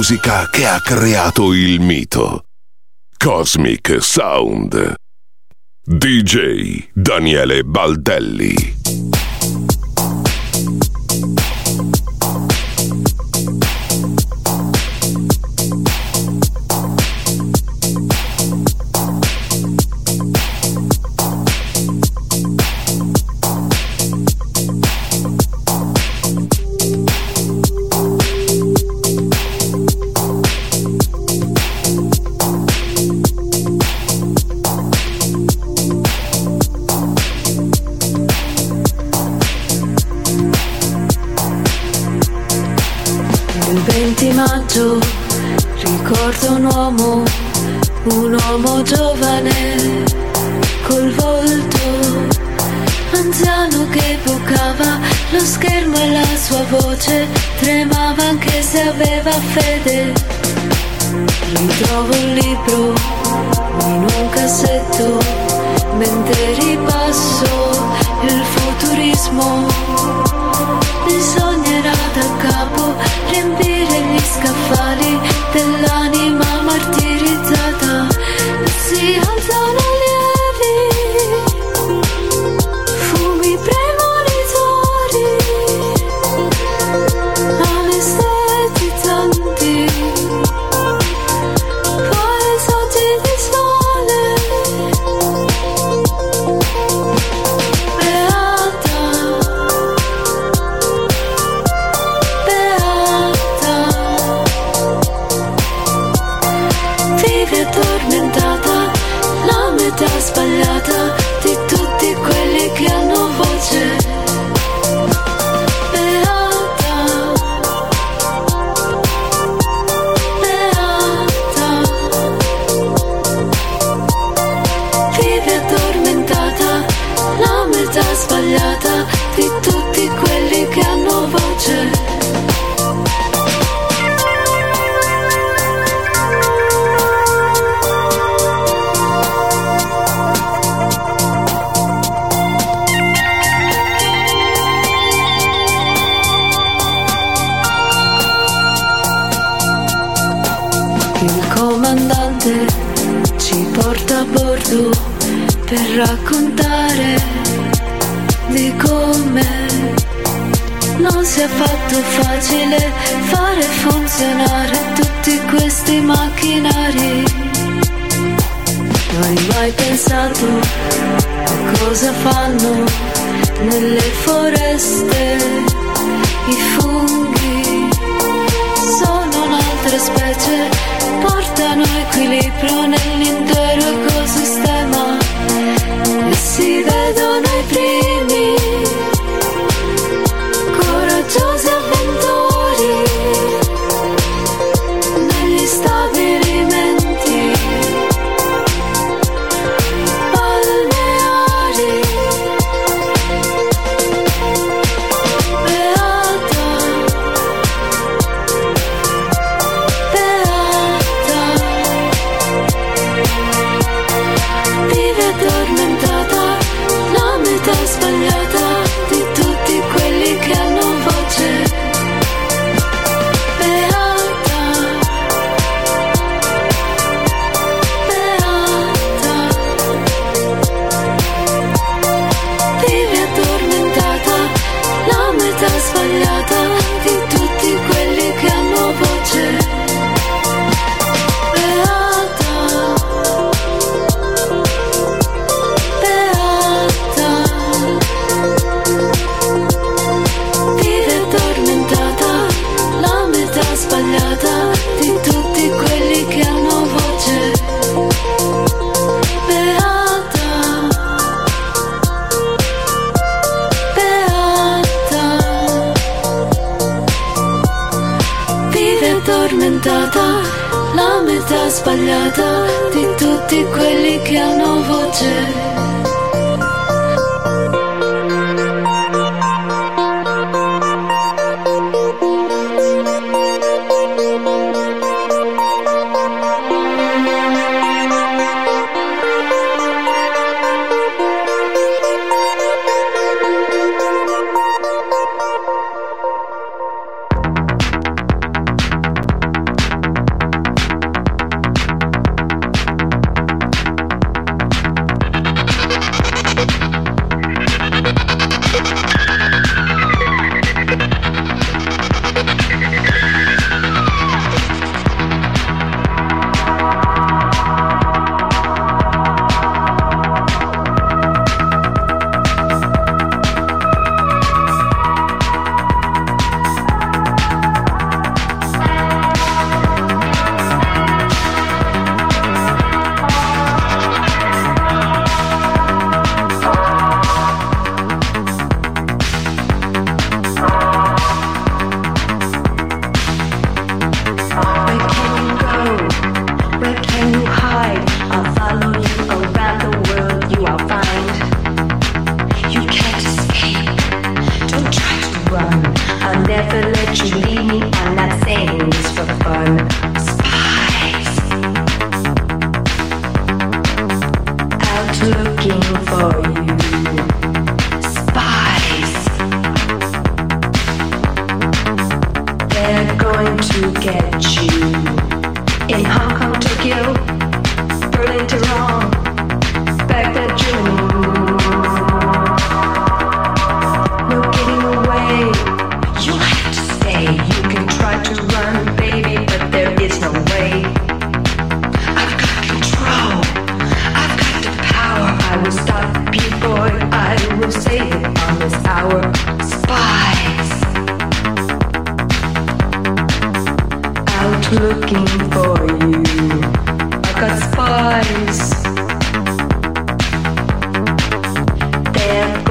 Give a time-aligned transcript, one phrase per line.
[0.00, 2.44] Musica che ha creato il mito.
[3.18, 4.94] Cosmic Sound.
[5.84, 8.99] DJ Daniele Baldelli.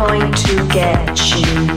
[0.09, 1.68] going to get you.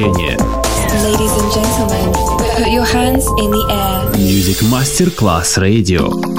[0.00, 0.36] сообщение.
[1.02, 2.12] Ladies and gentlemen,
[2.56, 4.10] put your hands in the air.
[4.16, 6.29] Music Master Class Radio.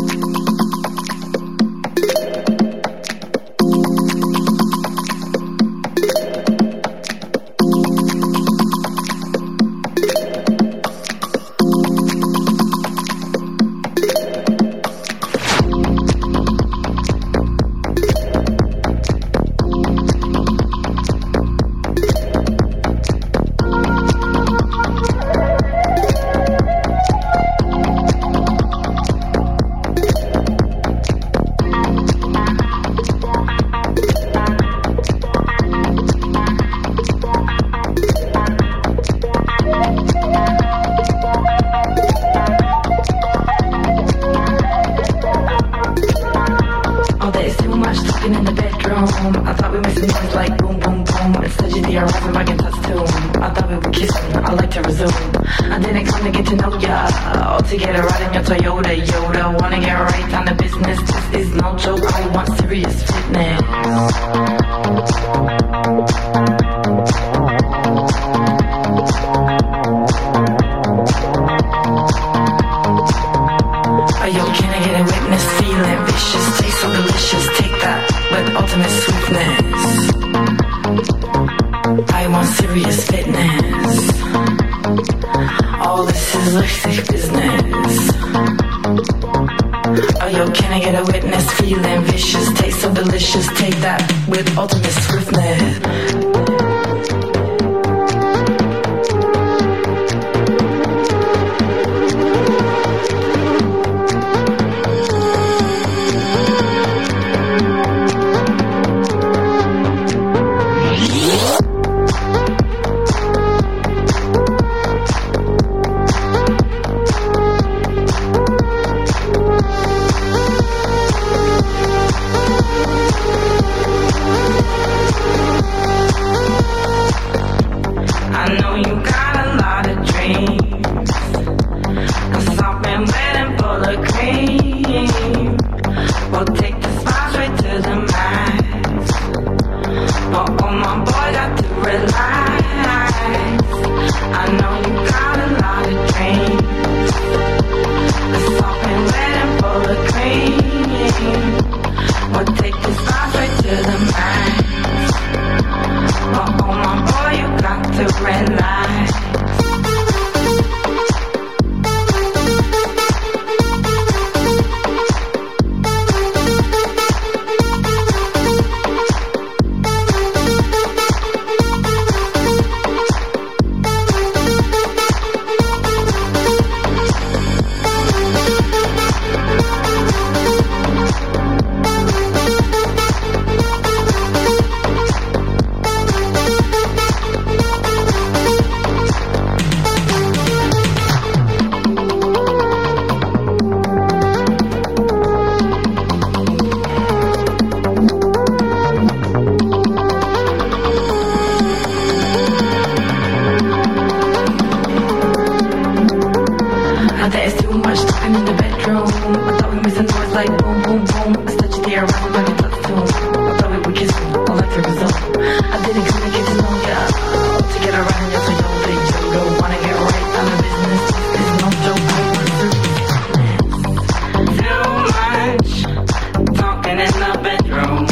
[227.83, 228.12] grown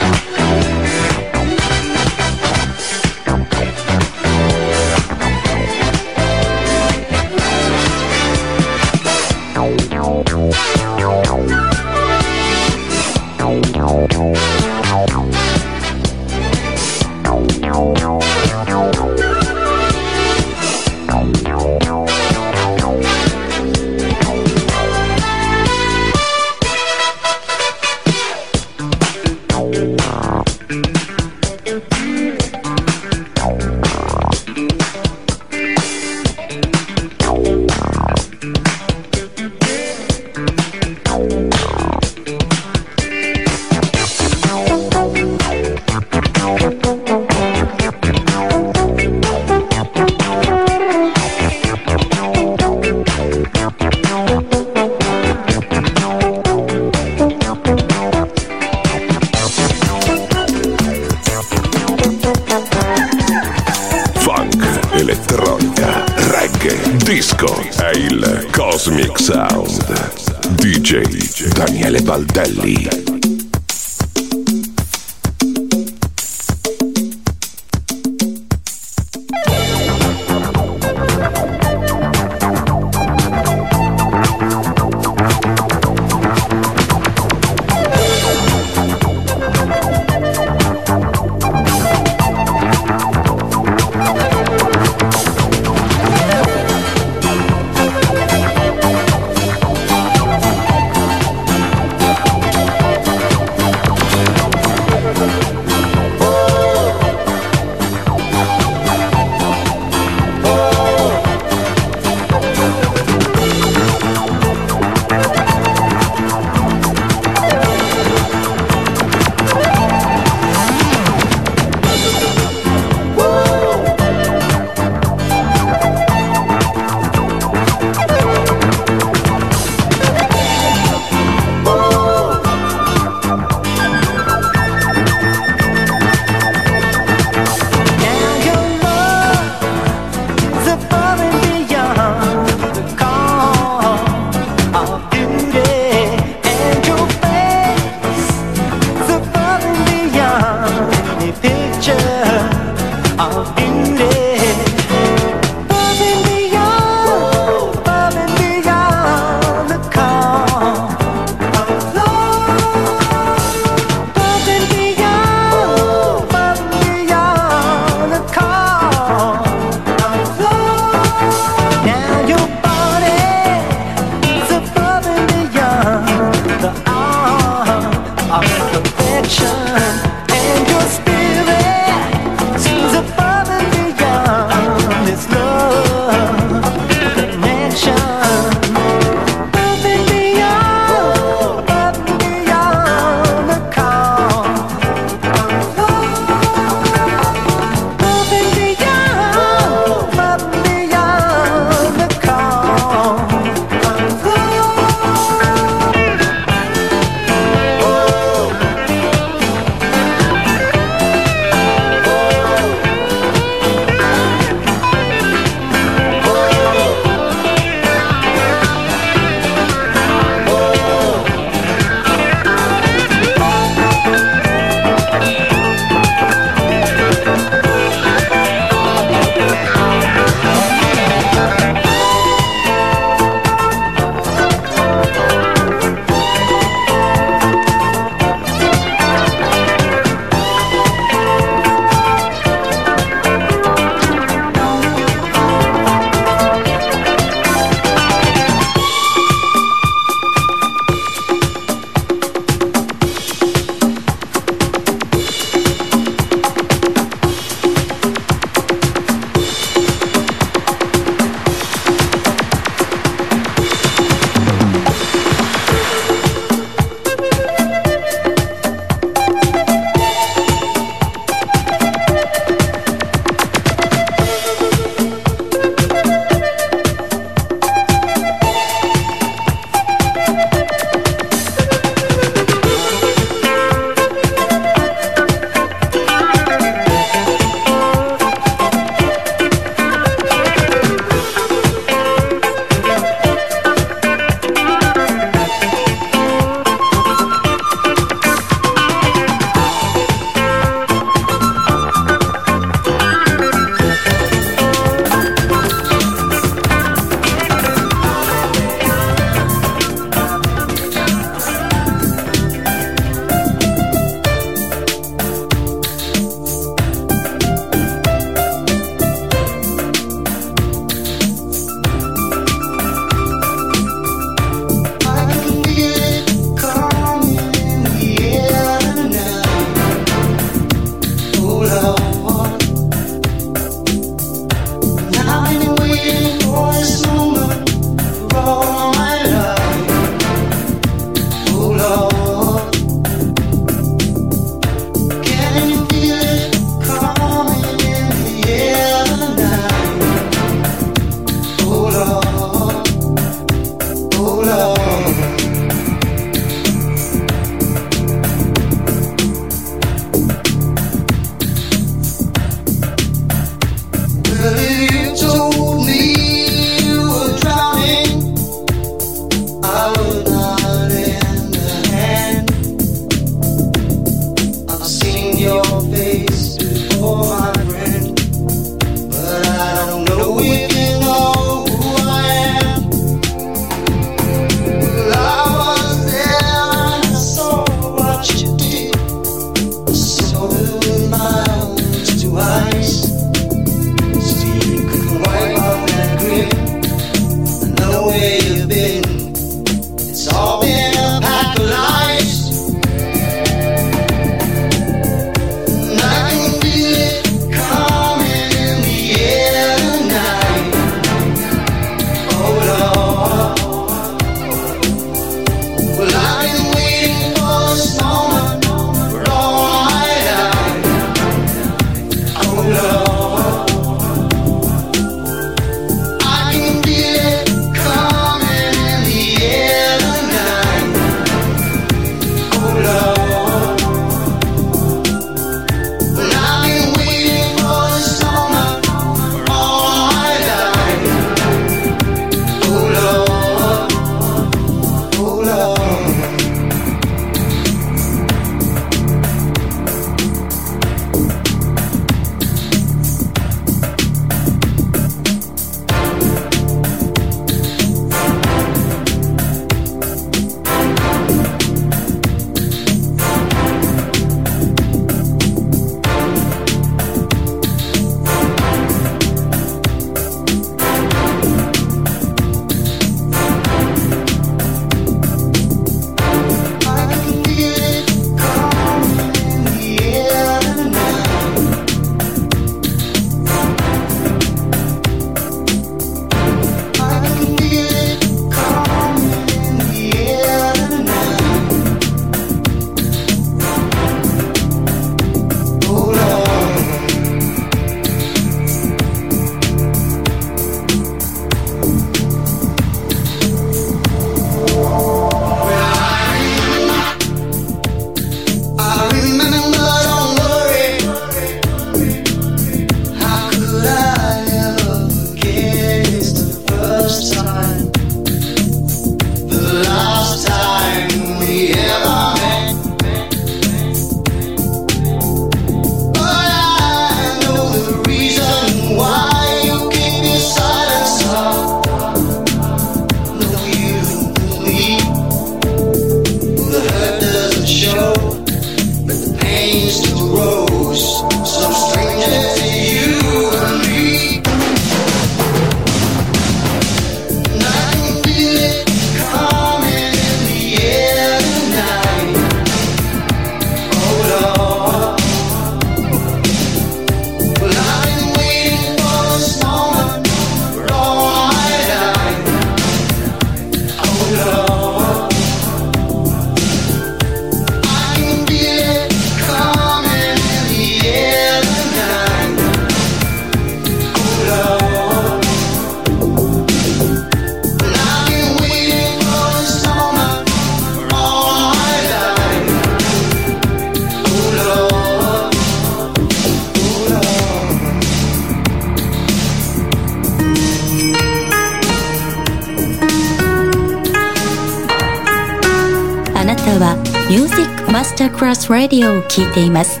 [599.06, 600.00] オを聴いています。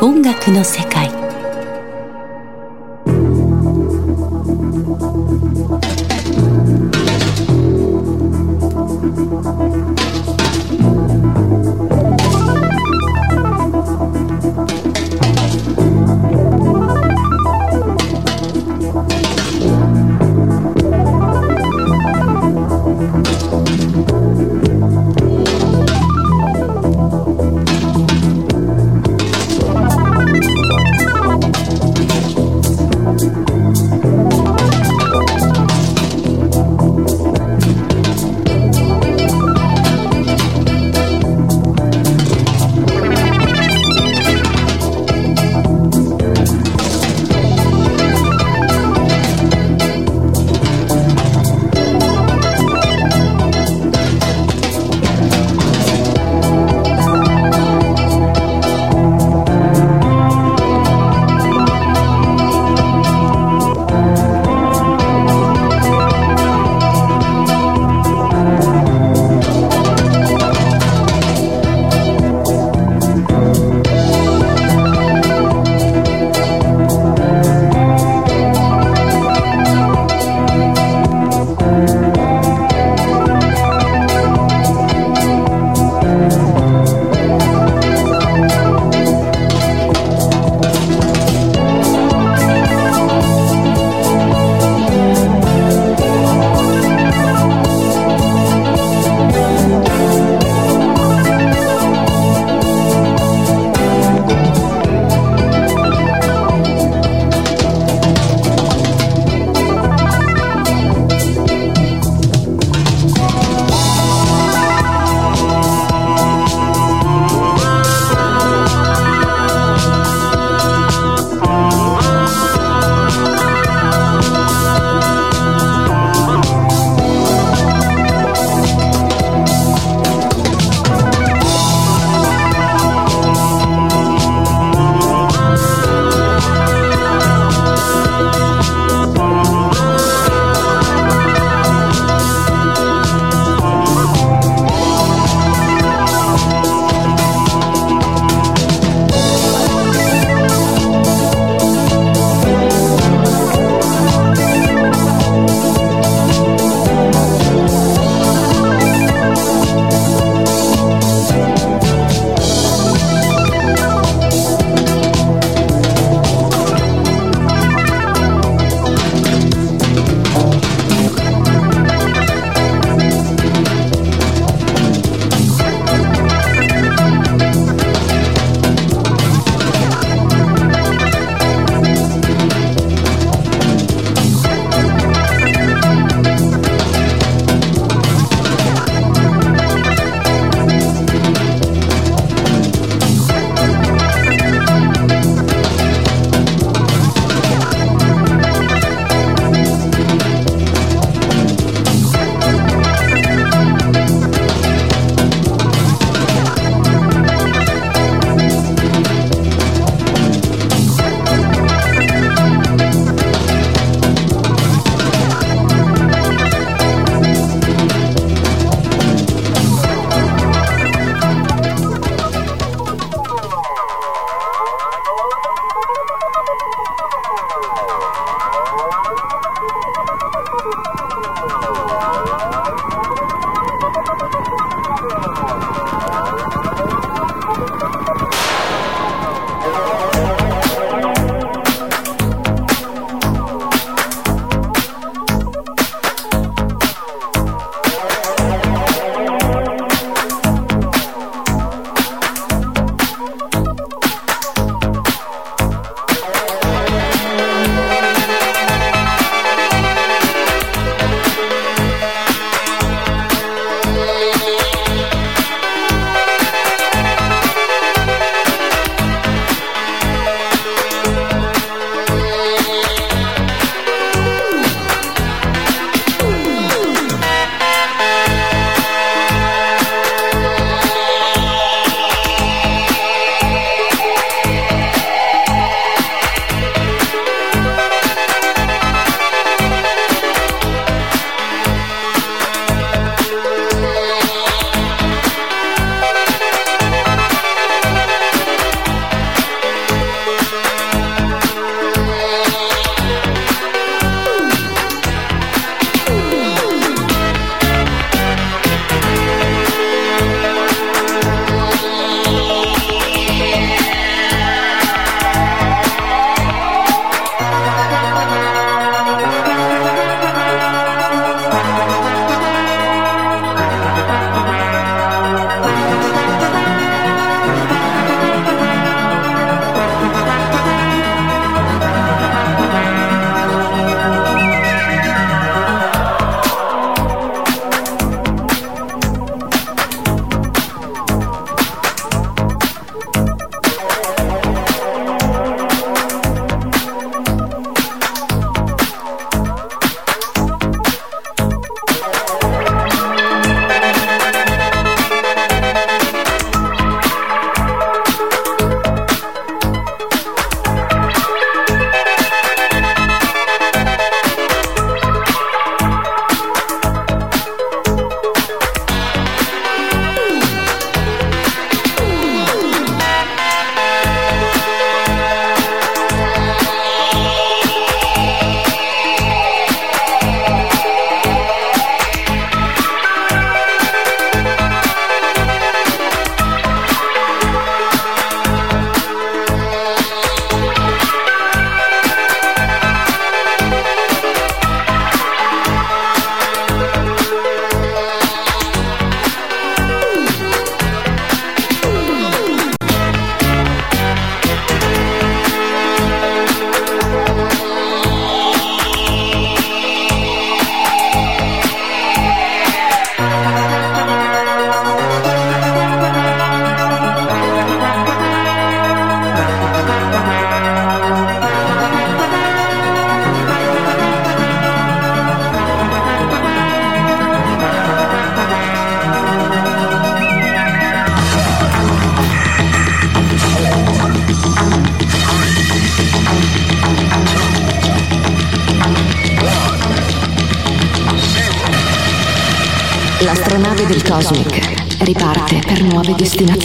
[0.00, 1.13] 音楽の世界。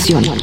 [0.09, 0.38] Producción.